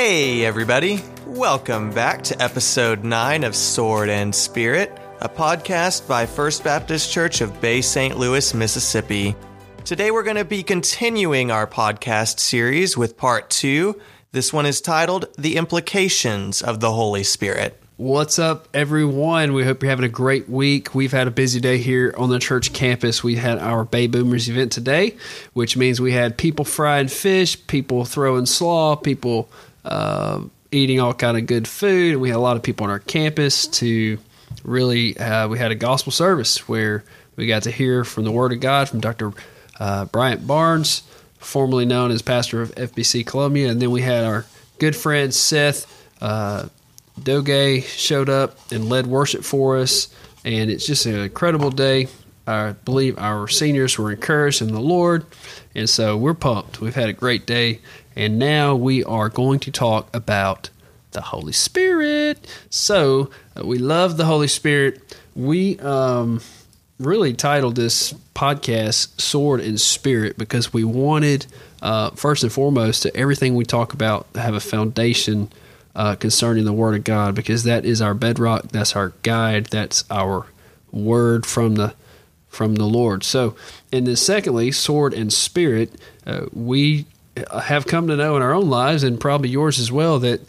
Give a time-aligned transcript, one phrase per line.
[0.00, 1.02] Hey, everybody.
[1.26, 7.40] Welcome back to episode 9 of Sword and Spirit, a podcast by First Baptist Church
[7.40, 8.16] of Bay St.
[8.16, 9.34] Louis, Mississippi.
[9.84, 14.00] Today, we're going to be continuing our podcast series with part 2.
[14.30, 17.82] This one is titled The Implications of the Holy Spirit.
[17.96, 19.52] What's up, everyone?
[19.52, 20.94] We hope you're having a great week.
[20.94, 23.24] We've had a busy day here on the church campus.
[23.24, 25.16] We had our Bay Boomers event today,
[25.54, 29.50] which means we had people frying fish, people throwing slaw, people
[29.88, 32.16] uh, eating all kind of good food.
[32.16, 34.18] We had a lot of people on our campus to
[34.62, 35.16] really.
[35.18, 37.04] Uh, we had a gospel service where
[37.36, 39.32] we got to hear from the Word of God from Dr.
[39.78, 41.02] Uh, Bryant Barnes,
[41.38, 44.44] formerly known as pastor of FBC Columbia, and then we had our
[44.78, 45.86] good friend Seth.
[46.20, 46.68] Uh,
[47.22, 50.08] Doge showed up and led worship for us,
[50.44, 52.08] and it's just an incredible day.
[52.46, 55.26] I believe our seniors were encouraged in the Lord,
[55.78, 56.80] and so we're pumped.
[56.80, 57.80] We've had a great day,
[58.16, 60.70] and now we are going to talk about
[61.12, 62.46] the Holy Spirit.
[62.68, 65.16] So uh, we love the Holy Spirit.
[65.36, 66.40] We um,
[66.98, 71.46] really titled this podcast "Sword and Spirit" because we wanted,
[71.80, 75.50] uh, first and foremost, to everything we talk about have a foundation
[75.94, 80.04] uh, concerning the Word of God because that is our bedrock, that's our guide, that's
[80.10, 80.46] our
[80.90, 81.94] word from the
[82.48, 83.24] from the Lord.
[83.24, 83.54] So,
[83.92, 85.92] and then secondly, sword and spirit,
[86.26, 87.06] uh, we
[87.62, 90.40] have come to know in our own lives and probably yours as well that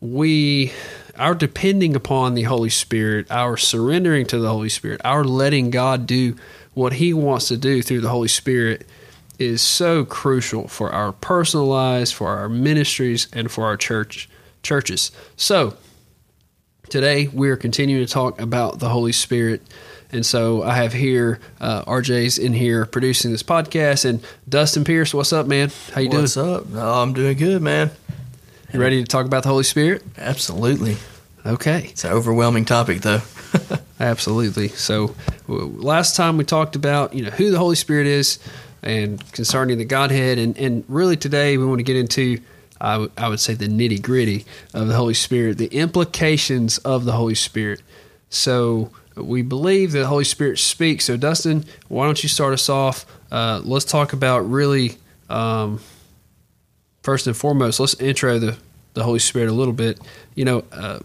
[0.00, 0.72] we
[1.16, 6.06] our depending upon the Holy Spirit, our surrendering to the Holy Spirit, our letting God
[6.06, 6.36] do
[6.74, 8.86] what He wants to do through the Holy Spirit
[9.38, 14.28] is so crucial for our personal lives, for our ministries, and for our church
[14.62, 15.10] churches.
[15.36, 15.76] So,
[16.88, 19.62] today we are continuing to talk about the Holy Spirit.
[20.12, 25.14] And so I have here uh, RJ's in here producing this podcast, and Dustin Pierce.
[25.14, 25.70] What's up, man?
[25.92, 26.22] How you doing?
[26.24, 26.68] What's up?
[26.68, 27.90] No, I'm doing good, man.
[28.74, 30.02] You ready to talk about the Holy Spirit?
[30.18, 30.98] Absolutely.
[31.46, 31.86] Okay.
[31.90, 33.22] It's an overwhelming topic, though.
[34.00, 34.68] Absolutely.
[34.68, 35.14] So
[35.48, 38.38] last time we talked about you know who the Holy Spirit is
[38.82, 42.38] and concerning the Godhead, and and really today we want to get into
[42.82, 44.44] I, w- I would say the nitty gritty
[44.74, 47.80] of the Holy Spirit, the implications of the Holy Spirit.
[48.28, 51.04] So we believe that the Holy Spirit speaks.
[51.04, 53.06] So Dustin, why don't you start us off?
[53.30, 54.96] Uh, let's talk about really
[55.28, 55.80] um,
[57.02, 57.80] first and foremost.
[57.80, 58.56] Let's intro the
[58.94, 59.98] the Holy Spirit a little bit.
[60.34, 61.00] You know, uh,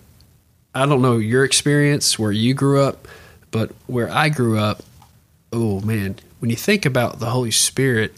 [0.76, 3.08] I don't know your experience where you grew up,
[3.52, 4.84] but where I grew up,
[5.54, 8.14] oh man, when you think about the Holy Spirit,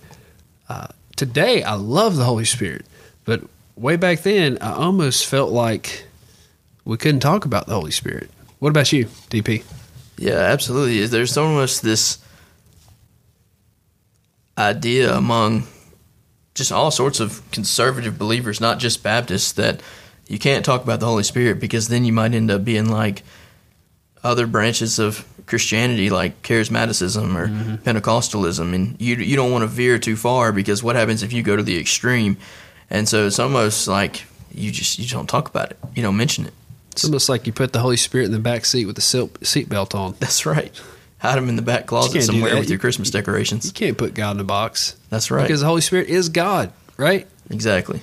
[0.68, 2.86] uh, today I love the Holy Spirit.
[3.26, 3.44] But
[3.76, 6.06] way back then, I almost felt like
[6.84, 8.30] we couldn't talk about the Holy Spirit.
[8.60, 9.64] What about you, DP?
[10.20, 11.06] Yeah, absolutely.
[11.06, 12.18] There's almost this
[14.58, 15.64] idea among
[16.56, 19.82] just all sorts of conservative believers, not just Baptists, that
[20.28, 23.24] you can't talk about the Holy Spirit because then you might end up being like
[24.22, 27.76] other branches of Christianity, like charismaticism or mm-hmm.
[27.76, 31.44] Pentecostalism, and you you don't want to veer too far because what happens if you
[31.44, 32.36] go to the extreme?
[32.90, 36.46] And so it's almost like you just you don't talk about it, you don't mention
[36.46, 36.54] it.
[36.92, 39.70] It's almost like you put the Holy Spirit in the back seat with the seat
[39.70, 40.16] belt on.
[40.20, 40.72] That's right.
[41.20, 43.66] Hide him in the back closet somewhere with your Christmas decorations.
[43.66, 44.96] You can't put God in a box.
[45.10, 45.44] That's right.
[45.44, 47.28] Because the Holy Spirit is God, right?
[47.50, 48.00] Exactly.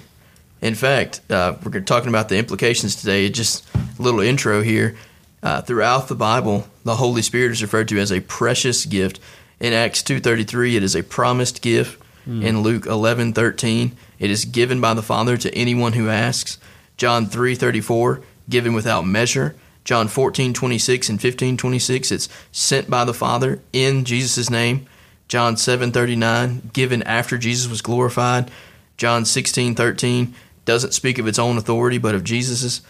[0.61, 3.29] In fact, uh, we're talking about the implications today.
[3.29, 4.97] Just a little intro here.
[5.43, 9.21] Uh, throughout the Bible, the Holy Spirit is referred to as a precious gift.
[9.61, 12.03] In Acts two thirty three, it is a promised gift.
[12.27, 12.43] Mm.
[12.43, 16.59] In Luke eleven thirteen, it is given by the Father to anyone who asks.
[16.97, 19.55] John three thirty four, given without measure.
[19.85, 24.51] John fourteen twenty six and fifteen twenty six, it's sent by the Father in Jesus'
[24.51, 24.87] name.
[25.29, 28.51] John seven thirty nine, given after Jesus was glorified.
[28.97, 30.35] John sixteen thirteen
[30.65, 32.83] doesn't speak of its own authority, but of Jesus's.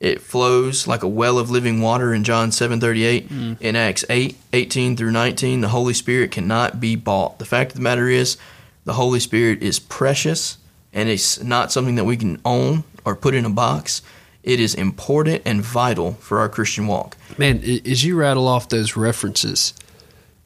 [0.00, 3.28] It flows like a well of living water in John 7:38.
[3.28, 3.60] Mm.
[3.60, 7.40] In Acts 8, 18 through 19, the Holy Spirit cannot be bought.
[7.40, 8.36] The fact of the matter is,
[8.84, 10.56] the Holy Spirit is precious
[10.92, 14.02] and it's not something that we can own or put in a box.
[14.48, 17.16] It is important and vital for our Christian walk.
[17.36, 19.74] Man, as you rattle off those references,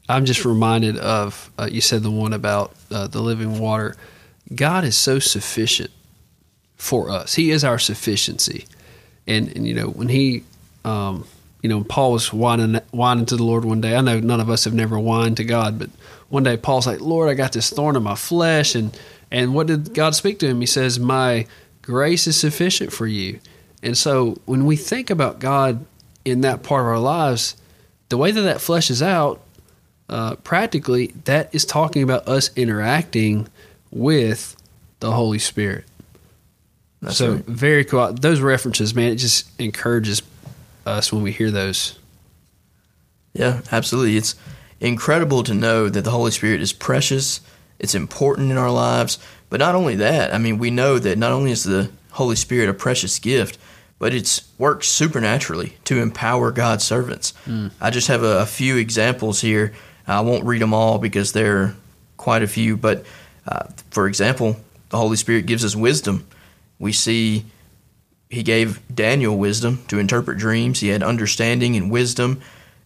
[0.09, 3.97] I'm just reminded of uh, you said the one about uh, the living water.
[4.55, 5.91] God is so sufficient
[6.77, 7.35] for us.
[7.35, 8.67] He is our sufficiency
[9.27, 10.45] and, and you know when he
[10.85, 11.27] um,
[11.63, 14.51] you know paul was whining whining to the lord one day i know none of
[14.51, 15.91] us have never whined to god but
[16.29, 18.97] one day paul's like lord i got this thorn in my flesh and
[19.31, 21.47] and what did god speak to him he says my
[21.83, 23.39] grace is sufficient for you
[23.83, 25.85] and so when we think about god
[26.25, 27.57] in that part of our lives
[28.09, 29.41] the way that that fleshes out
[30.09, 33.49] uh, practically that is talking about us interacting
[33.91, 34.57] with
[35.01, 35.85] the holy spirit
[37.01, 37.45] That's so right.
[37.47, 38.13] very cool.
[38.13, 40.23] Those references, man, it just encourages
[40.87, 41.99] us when we hear those.
[43.35, 44.17] Yeah, absolutely.
[44.17, 44.35] It's
[44.81, 47.41] incredible to know that the Holy Spirit is precious,
[47.79, 49.19] it's important in our lives.
[49.51, 52.69] But not only that, I mean, we know that not only is the Holy Spirit
[52.69, 53.59] a precious gift,
[54.03, 57.35] but it's works supernaturally to empower God's servants.
[57.81, 59.75] I just have a, a few examples here.
[60.09, 61.77] I won't read them all because there are
[62.17, 62.77] quite a few.
[62.77, 63.07] But
[63.47, 64.57] uh, for example,
[64.89, 66.27] the Holy Spirit gives us wisdom.
[66.81, 67.45] We see
[68.29, 70.81] he gave Daniel wisdom to interpret dreams.
[70.81, 72.41] He had understanding and wisdom.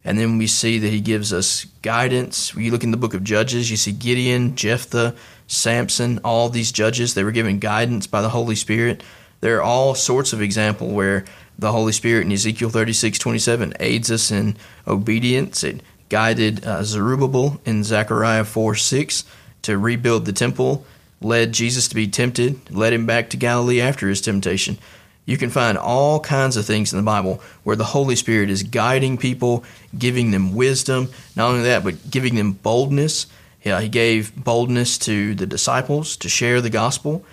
[0.04, 2.54] And then we see that he gives us guidance.
[2.54, 5.14] You look in the book of Judges, you see Gideon, Jephthah,
[5.46, 9.02] Samson, all these judges, they were given guidance by the Holy Spirit.
[9.40, 11.24] There are all sorts of example where
[11.58, 14.56] the Holy Spirit in Ezekiel 36 27 aids us in
[14.86, 15.64] obedience.
[15.64, 19.24] It guided uh, Zerubbabel in Zechariah 4 6
[19.62, 20.86] to rebuild the temple,
[21.20, 24.78] led Jesus to be tempted, led him back to Galilee after his temptation.
[25.24, 28.62] You can find all kinds of things in the Bible where the Holy Spirit is
[28.62, 29.64] guiding people,
[29.98, 31.10] giving them wisdom.
[31.34, 33.26] Not only that, but giving them boldness.
[33.64, 37.24] Yeah, he gave boldness to the disciples to share the gospel.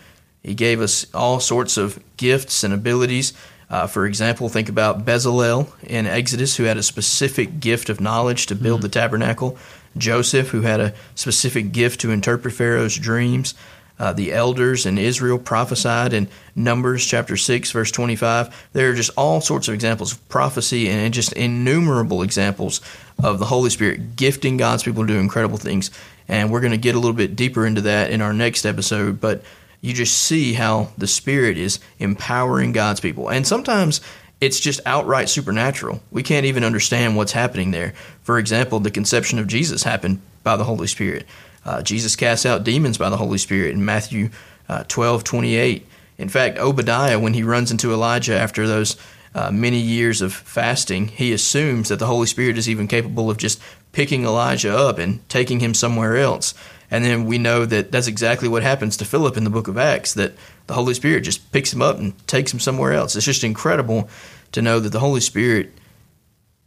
[0.44, 3.34] He gave us all sorts of gifts and abilities.
[3.70, 8.46] Uh, for example, think about Bezalel in Exodus, who had a specific gift of knowledge
[8.48, 9.58] to build the tabernacle.
[9.98, 13.54] Joseph, who had a specific gift to interpret Pharaoh's dreams.
[14.00, 18.70] Uh, the elders in Israel prophesied in Numbers chapter 6, verse 25.
[18.74, 22.82] There are just all sorts of examples of prophecy and just innumerable examples
[23.24, 25.92] of the Holy Spirit gifting God's people to do incredible things.
[26.28, 29.22] And we're going to get a little bit deeper into that in our next episode.
[29.22, 29.44] But
[29.84, 33.28] you just see how the Spirit is empowering God's people.
[33.28, 34.00] And sometimes
[34.40, 36.02] it's just outright supernatural.
[36.10, 37.94] We can't even understand what's happening there.
[38.22, 41.26] For example, the conception of Jesus happened by the Holy Spirit.
[41.66, 44.30] Uh, Jesus cast out demons by the Holy Spirit in Matthew
[44.70, 45.86] uh, 12 28.
[46.18, 48.96] In fact, Obadiah, when he runs into Elijah after those
[49.36, 53.38] uh, many years of fasting, he assumes that the Holy Spirit is even capable of
[53.38, 56.54] just picking Elijah up and taking him somewhere else.
[56.92, 59.78] And then we know that that's exactly what happens to Philip in the book of
[59.78, 60.34] Acts, that
[60.68, 63.16] the Holy Spirit just picks him up and takes him somewhere else.
[63.16, 64.10] It's just incredible
[64.52, 65.72] to know that the Holy Spirit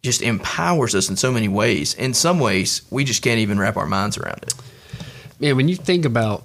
[0.02, 1.94] just empowers us in so many ways.
[1.94, 4.54] In some ways, we just can't even wrap our minds around it.
[5.38, 6.44] Man, when you think about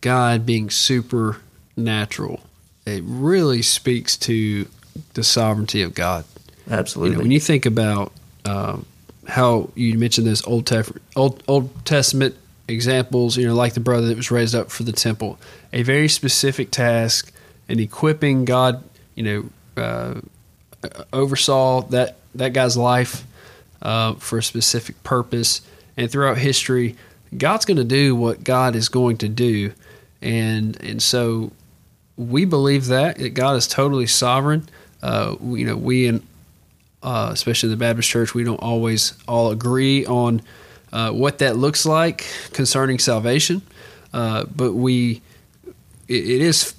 [0.00, 2.40] God being supernatural,
[2.84, 4.68] it really speaks to
[5.14, 6.24] the sovereignty of God.
[6.70, 7.10] Absolutely.
[7.10, 8.12] You know, when you think about
[8.44, 8.86] um,
[9.28, 12.36] how you mentioned those Old, Tef- Old Old Testament
[12.68, 15.38] examples, you know, like the brother that was raised up for the temple,
[15.72, 17.32] a very specific task,
[17.68, 18.82] and equipping God,
[19.14, 20.20] you know, uh,
[21.12, 23.24] oversaw that that guy's life
[23.82, 25.60] uh, for a specific purpose,
[25.96, 26.96] and throughout history,
[27.36, 29.72] God's going to do what God is going to do,
[30.22, 31.52] and and so
[32.16, 34.68] we believe that that God is totally sovereign.
[35.06, 36.20] Uh, you know, we in
[37.00, 40.42] uh, especially the Baptist Church, we don't always all agree on
[40.92, 43.62] uh, what that looks like concerning salvation,
[44.12, 45.22] uh, but we
[46.08, 46.74] it, it is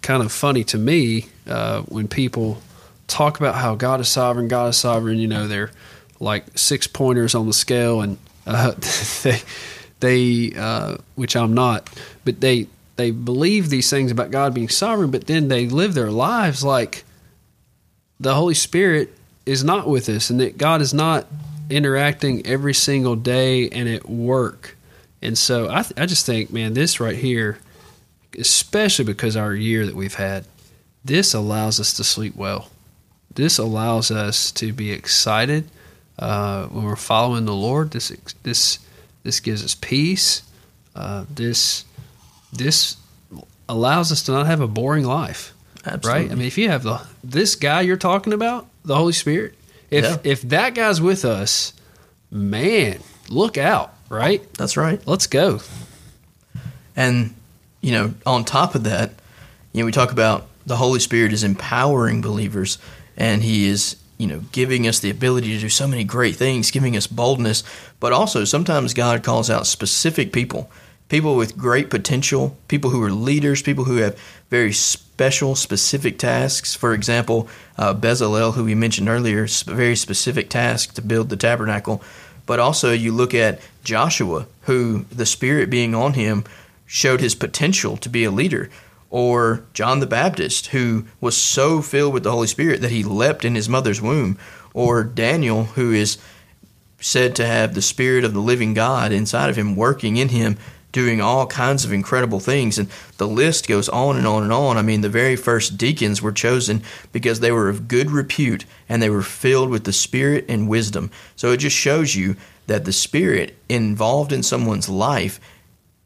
[0.00, 2.62] kind of funny to me uh, when people
[3.08, 5.18] talk about how God is sovereign, God is sovereign.
[5.18, 5.72] You know, they're
[6.20, 8.16] like six pointers on the scale, and
[8.46, 8.74] uh,
[9.24, 9.42] they
[9.98, 11.90] they which I'm not,
[12.24, 16.12] but they they believe these things about God being sovereign, but then they live their
[16.12, 17.02] lives like
[18.18, 21.26] the Holy Spirit is not with us, and that God is not
[21.70, 24.76] interacting every single day and at work.
[25.22, 27.58] And so I, th- I just think, man, this right here,
[28.38, 30.44] especially because our year that we've had,
[31.04, 32.70] this allows us to sleep well.
[33.34, 35.68] This allows us to be excited
[36.18, 37.90] uh, when we're following the Lord.
[37.90, 38.08] This
[38.42, 38.78] this
[39.22, 40.42] this gives us peace.
[40.94, 41.84] Uh, this
[42.52, 42.96] this
[43.68, 45.52] allows us to not have a boring life.
[45.86, 46.22] Absolutely.
[46.24, 46.32] Right?
[46.32, 49.54] I mean, if you have the this guy you're talking about, the Holy Spirit,
[49.90, 50.16] if Yeah.
[50.24, 51.72] if that guy's with us,
[52.30, 54.42] man, look out, right?
[54.54, 55.00] That's right.
[55.06, 55.60] Let's go.
[56.94, 57.34] And,
[57.80, 59.12] you know, on top of that,
[59.72, 62.78] you know, we talk about the Holy Spirit is empowering believers
[63.16, 66.70] and He is, you know, giving us the ability to do so many great things,
[66.70, 67.62] giving us boldness.
[68.00, 70.70] But also, sometimes God calls out specific people,
[71.08, 74.18] people with great potential, people who are leaders, people who have
[74.50, 74.72] very
[75.16, 76.74] special, specific tasks.
[76.74, 82.02] For example, uh, Bezalel, who we mentioned earlier, very specific task to build the tabernacle.
[82.44, 86.44] But also, you look at Joshua, who the Spirit being on him
[86.84, 88.68] showed his potential to be a leader.
[89.08, 93.46] Or John the Baptist, who was so filled with the Holy Spirit that he leapt
[93.46, 94.36] in his mother's womb.
[94.74, 96.18] Or Daniel, who is
[97.00, 100.58] said to have the Spirit of the living God inside of him, working in him
[100.96, 102.78] doing all kinds of incredible things.
[102.78, 102.88] And
[103.18, 104.78] the list goes on and on and on.
[104.78, 109.02] I mean, the very first deacons were chosen because they were of good repute and
[109.02, 111.10] they were filled with the Spirit and wisdom.
[111.36, 112.34] So it just shows you
[112.66, 115.38] that the Spirit involved in someone's life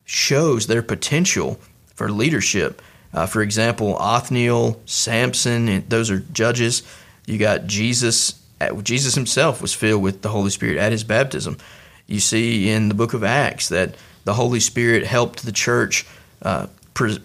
[0.04, 1.60] shows their potential
[1.94, 2.82] for leadership.
[3.14, 6.82] Uh, for example, Othniel, Samson, those are judges.
[7.26, 8.42] You got Jesus.
[8.82, 11.58] Jesus himself was filled with the Holy Spirit at his baptism.
[12.08, 13.94] You see in the book of Acts that
[14.24, 16.06] the Holy Spirit helped the church
[16.42, 17.18] uh, pre-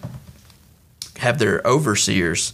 [1.18, 2.52] have their overseers.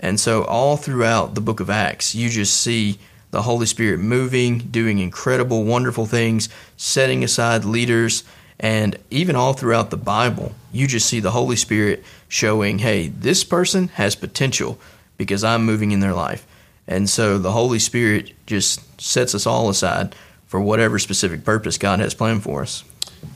[0.00, 2.98] And so, all throughout the book of Acts, you just see
[3.30, 8.22] the Holy Spirit moving, doing incredible, wonderful things, setting aside leaders,
[8.60, 13.42] and even all throughout the Bible, you just see the Holy Spirit showing, hey, this
[13.44, 14.78] person has potential
[15.16, 16.46] because I'm moving in their life.
[16.86, 20.14] And so the Holy Spirit just sets us all aside
[20.46, 22.84] for whatever specific purpose God has planned for us.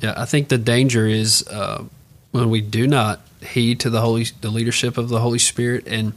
[0.00, 1.84] Yeah, I think the danger is uh,
[2.30, 6.12] when we do not heed to the holy, the leadership of the Holy Spirit, and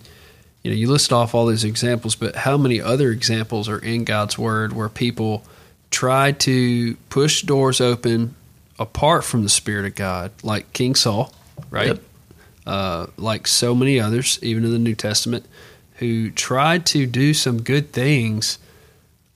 [0.63, 4.03] you know, you list off all these examples, but how many other examples are in
[4.03, 5.43] God's Word where people
[5.89, 8.35] try to push doors open
[8.77, 11.33] apart from the Spirit of God, like King Saul,
[11.69, 11.87] right?
[11.87, 12.03] Yep.
[12.65, 15.45] Uh, like so many others, even in the New Testament,
[15.95, 18.59] who tried to do some good things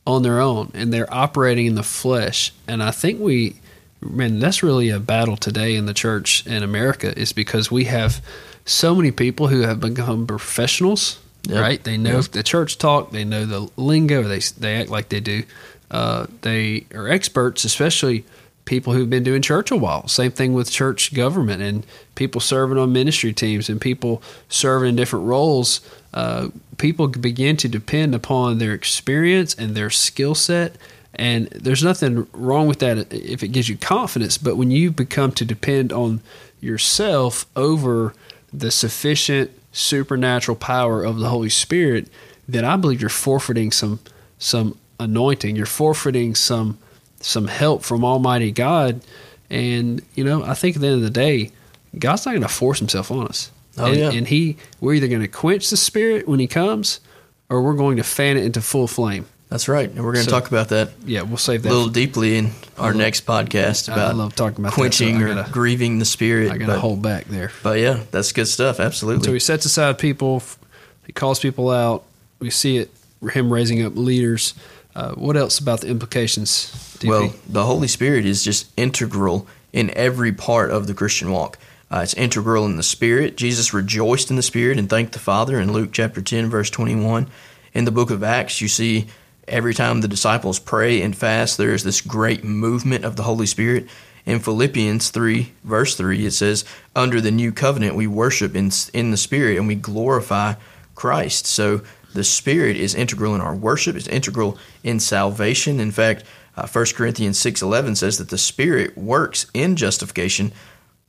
[0.07, 2.53] on their own and they're operating in the flesh.
[2.67, 3.55] And I think we,
[4.01, 8.21] man, that's really a battle today in the church in America is because we have
[8.65, 11.61] so many people who have become professionals, yep.
[11.61, 11.83] right?
[11.83, 12.25] They know yep.
[12.25, 15.43] the church talk, they know the lingo, they they act like they do.
[15.91, 18.25] Uh, they are experts, especially
[18.65, 20.07] people who've been doing church a while.
[20.07, 21.85] Same thing with church government and
[22.15, 25.81] people serving on ministry teams and people serving in different roles.
[26.13, 30.75] Uh, people begin to depend upon their experience and their skill set.
[31.15, 34.38] And there's nothing wrong with that if it gives you confidence.
[34.38, 36.22] But when you become to depend on
[36.60, 38.13] yourself over
[38.51, 42.07] the sufficient supernatural power of the Holy Spirit,
[42.48, 44.00] then I believe you're forfeiting some
[44.38, 45.55] some anointing.
[45.55, 46.77] You're forfeiting some
[47.22, 49.01] some help from Almighty God.
[49.50, 51.51] And you know, I think at the end of the day,
[51.98, 53.51] God's not going to force Himself on us.
[53.77, 54.12] Oh and, yeah.
[54.12, 57.00] And He, we're either going to quench the Spirit when He comes,
[57.50, 59.25] or we're going to fan it into full flame.
[59.49, 60.89] That's right, and we're going to so, talk about that.
[61.05, 64.35] Yeah, we'll save that a little deeply in our love, next podcast about I love
[64.35, 66.51] talking about quenching that, so gotta, or grieving the spirit.
[66.51, 67.51] I got to hold back there.
[67.61, 68.79] But yeah, that's good stuff.
[68.79, 69.23] Absolutely.
[69.23, 70.41] So he sets aside people.
[71.05, 72.03] He calls people out.
[72.39, 72.91] We see it.
[73.31, 74.55] Him raising up leaders.
[74.95, 76.71] Uh, what else about the implications?
[76.99, 77.09] DP?
[77.09, 81.59] Well, the Holy Spirit is just integral in every part of the Christian walk.
[81.91, 83.37] Uh, it's integral in the Spirit.
[83.37, 87.27] Jesus rejoiced in the Spirit and thanked the Father in Luke chapter 10, verse 21.
[87.73, 89.07] In the book of Acts, you see
[89.47, 93.45] every time the disciples pray and fast, there is this great movement of the Holy
[93.45, 93.87] Spirit.
[94.25, 99.11] In Philippians 3, verse 3, it says, Under the new covenant, we worship in, in
[99.11, 100.55] the Spirit and we glorify
[100.95, 101.45] Christ.
[101.45, 101.81] So
[102.13, 105.79] the Spirit is integral in our worship, it's integral in salvation.
[105.79, 106.23] In fact,
[106.57, 110.53] uh, 1 Corinthians 6.11 says that the Spirit works in justification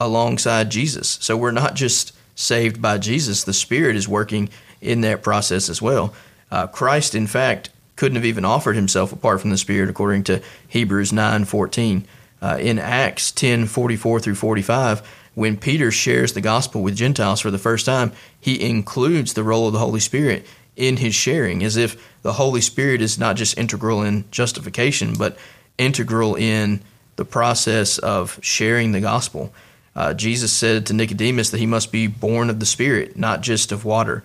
[0.00, 1.18] alongside Jesus.
[1.20, 4.50] So we're not just saved by Jesus, the Spirit is working
[4.80, 6.12] in that process as well.
[6.50, 10.42] Uh, Christ, in fact, couldn't have even offered himself apart from the Spirit, according to
[10.68, 12.04] Hebrews 9.14.
[12.42, 15.00] Uh, in Acts 10.44 through 45,
[15.34, 19.66] when Peter shares the gospel with Gentiles for the first time, he includes the role
[19.66, 23.56] of the Holy Spirit in his sharing, as if the Holy Spirit is not just
[23.56, 25.38] integral in justification, but
[25.78, 26.80] integral in
[27.16, 29.52] the process of sharing the gospel.
[29.94, 33.72] Uh, Jesus said to Nicodemus that he must be born of the Spirit, not just
[33.72, 34.22] of water.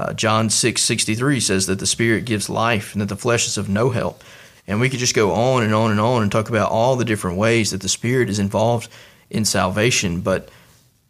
[0.00, 3.46] Uh, John six sixty three says that the Spirit gives life and that the flesh
[3.46, 4.24] is of no help.
[4.66, 7.04] And we could just go on and on and on and talk about all the
[7.04, 8.88] different ways that the Spirit is involved
[9.28, 10.22] in salvation.
[10.22, 10.48] But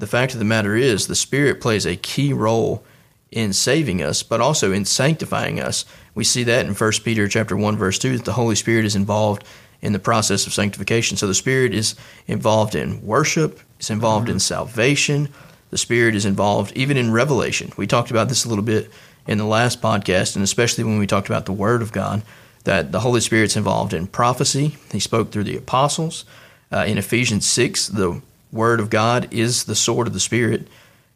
[0.00, 2.82] the fact of the matter is, the Spirit plays a key role
[3.30, 5.84] in saving us, but also in sanctifying us.
[6.16, 8.96] We see that in 1 Peter chapter 1 verse 2 that the Holy Spirit is
[8.96, 9.44] involved
[9.80, 11.16] in the process of sanctification.
[11.16, 11.94] So the Spirit is
[12.26, 14.34] involved in worship, it's involved mm-hmm.
[14.34, 15.28] in salvation,
[15.70, 17.72] the Spirit is involved even in revelation.
[17.76, 18.90] We talked about this a little bit
[19.26, 22.22] in the last podcast, and especially when we talked about the Word of God,
[22.64, 24.76] that the Holy Spirit's involved in prophecy.
[24.92, 26.24] He spoke through the apostles.
[26.72, 28.20] Uh, in Ephesians 6, the
[28.52, 30.66] Word of God is the sword of the Spirit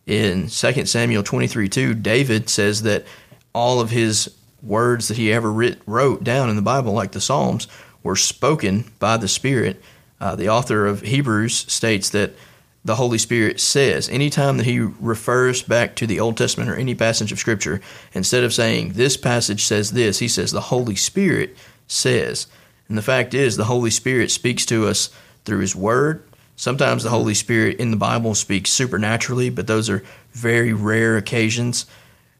[0.06, 3.04] in 2 Samuel 23 2, David says that
[3.54, 7.20] all of his words that he ever writ, wrote down in the Bible, like the
[7.20, 7.68] Psalms,
[8.02, 9.82] were spoken by the Spirit.
[10.20, 12.34] Uh, the author of Hebrews states that
[12.84, 16.94] the Holy Spirit says, anytime that he refers back to the Old Testament or any
[16.94, 17.80] passage of Scripture,
[18.12, 22.46] instead of saying, this passage says this, he says, the Holy Spirit says.
[22.88, 25.08] And the fact is, the Holy Spirit speaks to us
[25.44, 26.22] through his word,
[26.56, 31.86] Sometimes the Holy Spirit in the Bible speaks supernaturally, but those are very rare occasions.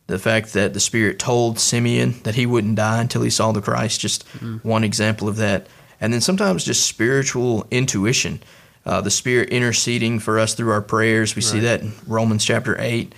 [0.06, 3.62] The fact that the Spirit told Simeon that he wouldn't die until he saw the
[3.62, 4.62] Christ, just mm.
[4.62, 5.66] one example of that.
[6.00, 8.42] And then sometimes just spiritual intuition,
[8.86, 11.34] uh, the Spirit interceding for us through our prayers.
[11.34, 11.50] We right.
[11.50, 13.14] see that in Romans chapter 8.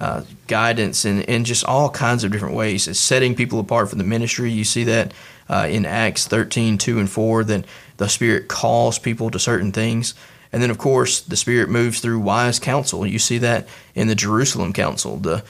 [0.00, 2.88] Uh, guidance in, in just all kinds of different ways.
[2.88, 4.50] It's setting people apart for the ministry.
[4.50, 5.12] You see that
[5.46, 7.66] uh, in Acts 13, 2 and 4, that
[7.98, 10.14] the Spirit calls people to certain things.
[10.52, 13.06] And then, of course, the Spirit moves through wise counsel.
[13.06, 15.18] You see that in the Jerusalem Council.
[15.18, 15.44] The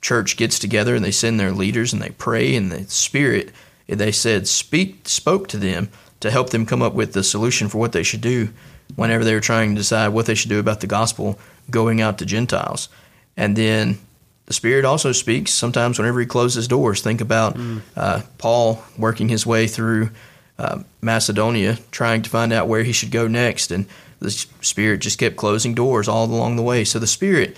[0.00, 3.50] church gets together and they send their leaders and they pray, and the Spirit,
[3.88, 5.88] they said, speak, spoke to them
[6.20, 8.50] to help them come up with the solution for what they should do
[8.96, 11.38] whenever they were trying to decide what they should do about the gospel
[11.70, 12.88] going out to Gentiles.
[13.36, 13.98] And then
[14.46, 17.02] the Spirit also speaks sometimes whenever He closes doors.
[17.02, 17.82] Think about mm.
[17.96, 20.10] uh, Paul working his way through
[20.58, 23.86] uh, Macedonia, trying to find out where he should go next, and
[24.18, 26.84] the Spirit just kept closing doors all along the way.
[26.84, 27.56] So the Spirit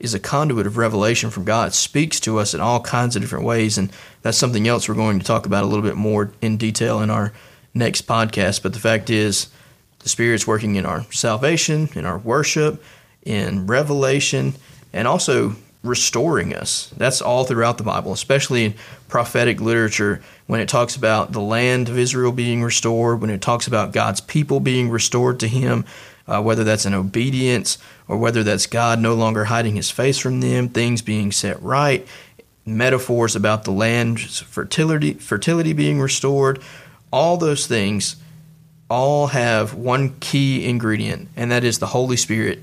[0.00, 3.44] is a conduit of revelation from God, speaks to us in all kinds of different
[3.44, 6.56] ways, and that's something else we're going to talk about a little bit more in
[6.56, 7.32] detail in our
[7.74, 8.62] next podcast.
[8.62, 9.48] But the fact is,
[10.00, 12.82] the Spirit's working in our salvation, in our worship,
[13.22, 14.54] in revelation,
[14.92, 16.92] and also restoring us.
[16.96, 18.74] That's all throughout the Bible, especially in
[19.08, 23.66] prophetic literature when it talks about the land of Israel being restored, when it talks
[23.66, 25.84] about God's people being restored to Him,
[26.26, 27.78] uh, whether that's in obedience
[28.08, 32.06] or whether that's God no longer hiding His face from them, things being set right,
[32.66, 36.60] metaphors about the land's fertility, fertility being restored,
[37.10, 38.16] all those things
[38.90, 42.62] all have one key ingredient, and that is the Holy Spirit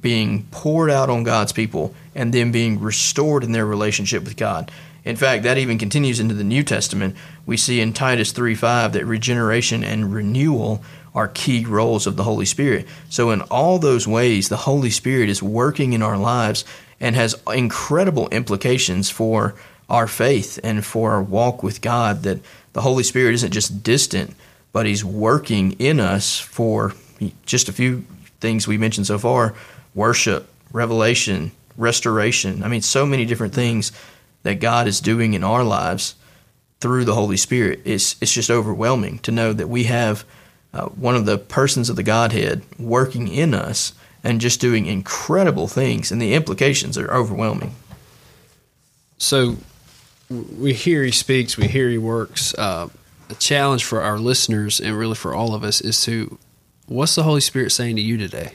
[0.00, 4.70] being poured out on God's people and then being restored in their relationship with God.
[5.04, 7.16] In fact, that even continues into the New Testament.
[7.46, 10.82] We see in Titus 3 5 that regeneration and renewal
[11.14, 12.86] are key roles of the Holy Spirit.
[13.08, 16.64] So, in all those ways, the Holy Spirit is working in our lives
[17.00, 19.54] and has incredible implications for
[19.88, 22.22] our faith and for our walk with God.
[22.24, 22.40] That
[22.74, 24.34] the Holy Spirit isn't just distant,
[24.72, 26.94] but He's working in us for
[27.46, 28.04] just a few
[28.40, 29.54] things we mentioned so far
[29.94, 32.62] worship, revelation, restoration.
[32.62, 33.90] I mean, so many different things
[34.42, 36.14] that God is doing in our lives
[36.80, 37.80] through the Holy Spirit.
[37.84, 40.24] It's, it's just overwhelming to know that we have
[40.72, 45.68] uh, one of the persons of the Godhead working in us and just doing incredible
[45.68, 47.74] things, and the implications are overwhelming.
[49.16, 49.56] So
[50.28, 52.54] we hear he speaks, we hear he works.
[52.54, 52.88] Uh,
[53.28, 56.38] a challenge for our listeners and really for all of us is to
[56.86, 58.52] what's the Holy Spirit saying to you today?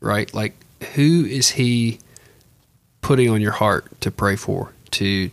[0.00, 0.32] right?
[0.32, 0.54] Like,
[0.94, 1.98] who is He
[3.00, 5.30] putting on your heart to pray for, to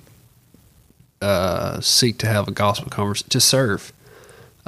[1.21, 3.93] uh, seek to have a gospel conversation, to serve?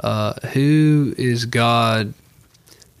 [0.00, 2.14] Uh, who is God?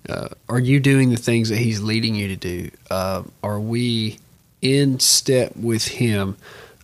[0.08, 2.70] Uh, are you doing the things that He's leading you to do?
[2.90, 4.18] Uh, are we
[4.62, 6.36] in step with Him?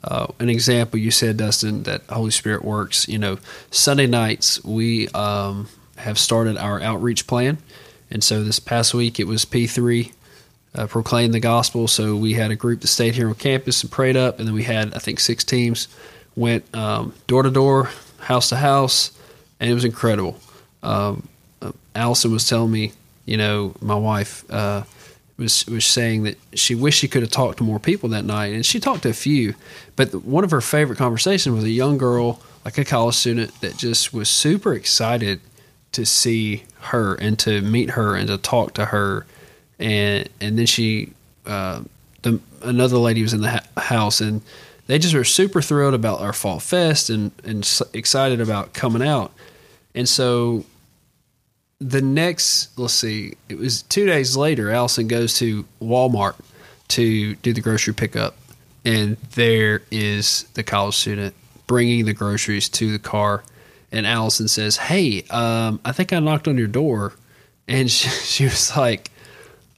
[0.05, 3.09] Uh, an example you said, Dustin, that Holy Spirit works.
[3.09, 3.38] You know,
[3.71, 7.59] Sunday nights we um, have started our outreach plan,
[8.11, 10.12] and so this past week it was P3
[10.75, 11.88] uh, proclaim the gospel.
[11.88, 14.55] So we had a group that stayed here on campus and prayed up, and then
[14.55, 15.88] we had I think six teams
[16.37, 19.12] went um, door to door, house to house,
[19.61, 20.38] and it was incredible.
[20.83, 21.29] Um,
[21.61, 22.93] uh, Allison was telling me,
[23.27, 24.83] you know, my wife uh,
[25.43, 28.53] was was saying that she wished she could have talked to more people that night,
[28.53, 29.55] and she talked to a few,
[29.97, 33.77] but one of her favorite conversations was a young girl, like a college student, that
[33.77, 35.41] just was super excited
[35.93, 39.27] to see her and to meet her and to talk to her.
[39.79, 41.13] And and then she
[41.47, 41.83] uh,
[42.23, 44.43] the another lady was in the ha- house and
[44.87, 49.33] they just were super thrilled about our fall fest and and excited about coming out.
[49.95, 50.65] And so
[51.88, 56.35] the next let's see it was two days later allison goes to walmart
[56.88, 58.37] to do the grocery pickup
[58.85, 61.35] and there is the college student
[61.66, 63.42] bringing the groceries to the car
[63.90, 67.12] and allison says hey um, i think i knocked on your door.
[67.68, 69.11] And she, she was like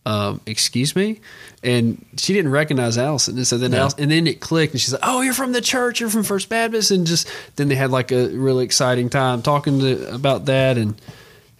[0.06, 1.20] um, excuse me?
[1.62, 4.92] And she didn't recognize allison and so then Allison, and then it clicked and she's
[4.92, 7.90] like oh you're from the church you're from first baptist and just then they had
[7.90, 11.00] like a really exciting time talking to, about that and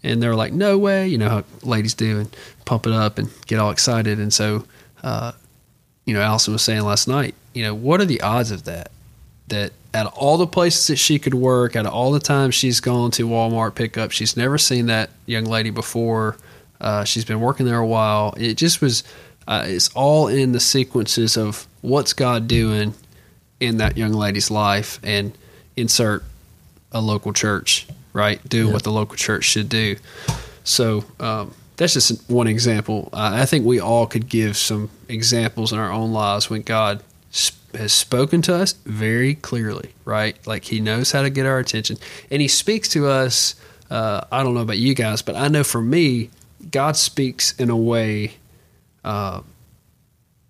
[0.05, 3.19] and they were like no way you know how ladies do and pump it up
[3.19, 4.21] and get all excited.
[4.21, 4.65] And so
[5.03, 5.33] uh,
[6.05, 8.93] you know allison was saying last night you know what are the odds of that?
[9.49, 13.11] That of all the places that she could work of all the times she's gone
[13.13, 16.37] to walmart pickup she's never seen that young lady before.
[16.81, 18.35] Uh, she's been working there a while.
[18.37, 19.05] It just was,
[19.49, 22.95] uh, it's all in the sequences of what's God doing
[23.61, 25.37] in that young lady's life and
[25.77, 26.25] insert
[26.93, 28.41] a local church, right?
[28.49, 29.97] Do what the local church should do.
[30.65, 33.11] So um, that's just one example.
[33.13, 37.03] Uh, I think we all could give some examples in our own lives when God
[37.29, 40.35] sp- has spoken to us very clearly, right?
[40.47, 41.99] Like He knows how to get our attention,
[42.31, 43.57] and He speaks to us.
[43.91, 46.31] Uh, I don't know about you guys, but I know for me,
[46.71, 48.35] God speaks in a way.
[49.05, 49.43] Uh,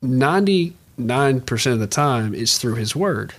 [0.03, 3.33] Ninety-nine percent of the time, it's through His Word.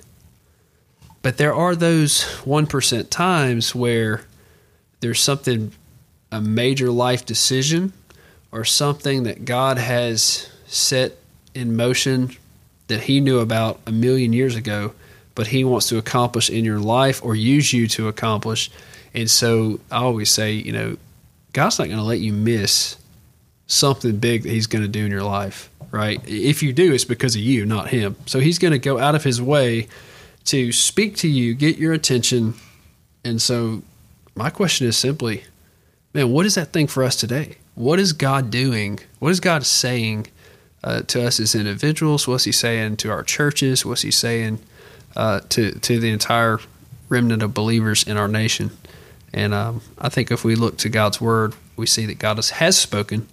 [1.26, 4.22] But there are those one percent times where
[5.00, 5.72] there's something
[6.32, 7.94] a major life decision
[8.52, 11.14] or something that God has set
[11.56, 12.36] in motion
[12.90, 14.94] that He knew about a million years ago,
[15.34, 18.70] but He wants to accomplish in your life or use you to accomplish.
[19.16, 20.96] And so I always say, you know,
[21.54, 22.98] God's not going to let you miss
[23.66, 26.22] something big that He's going to do in your life, right?
[26.28, 28.16] If you do, it's because of you, not Him.
[28.28, 29.88] So He's going to go out of His way
[30.46, 32.54] to speak to you, get your attention.
[33.24, 33.82] And so
[34.36, 35.44] my question is simply,
[36.14, 37.58] man, what is that thing for us today?
[37.76, 39.00] What is God doing?
[39.20, 40.28] What is God saying
[40.84, 42.28] uh, to us as individuals?
[42.28, 43.86] What's He saying to our churches?
[43.86, 44.60] What's He saying
[45.16, 46.60] uh, to to the entire
[47.10, 48.72] remnant of believers in our nation?
[49.34, 52.78] And um, I think if we look to God's Word, we see that God has,
[52.78, 53.28] spoken,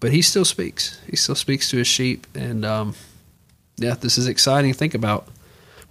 [0.00, 0.98] but He still speaks.
[1.10, 2.94] He still speaks to His sheep, and um,
[3.76, 5.28] yeah, this is exciting think about.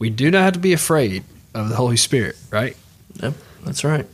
[0.02, 2.76] We do not have to be afraid of the Holy Spirit, right?
[3.22, 4.08] Yep, that's right.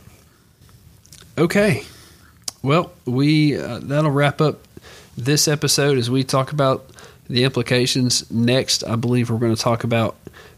[1.38, 1.82] Okay.
[2.62, 4.58] Well, we uh, that'll wrap up
[5.16, 6.84] this episode as we talk about
[7.30, 8.30] the implications.
[8.30, 10.16] Next, I believe we're going to talk about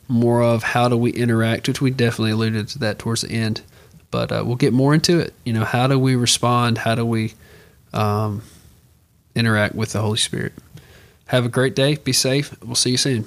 [0.08, 3.62] more of how do we interact, which we definitely alluded to that towards the end.
[4.10, 5.32] But uh, we'll get more into it.
[5.44, 6.76] You know, how do we respond?
[6.76, 7.34] How do we
[7.92, 8.42] um,
[9.36, 10.54] interact with the Holy Spirit?
[11.26, 11.94] Have a great day.
[11.94, 12.60] Be safe.
[12.64, 13.26] We'll see you soon.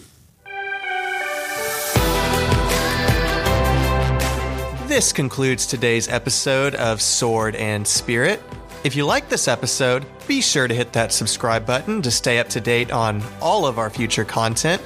[4.93, 8.39] This concludes today's episode of Sword and Spirit.
[8.83, 12.47] If you like this episode, be sure to hit that subscribe button to stay up
[12.49, 14.79] to date on all of our future content.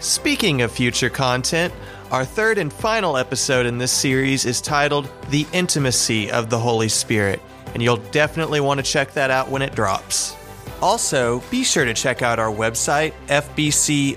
[0.00, 1.72] Speaking of future content,
[2.10, 6.90] our third and final episode in this series is titled The Intimacy of the Holy
[6.90, 7.40] Spirit,
[7.72, 10.36] and you'll definitely want to check that out when it drops.
[10.82, 14.12] Also, be sure to check out our website, fbcbsl.org,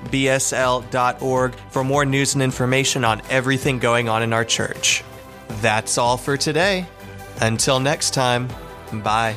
[1.70, 5.06] for more news and information on everything going on in our church.
[5.62, 6.86] That's all for today.
[7.41, 8.48] Until next time,
[9.04, 9.36] bye.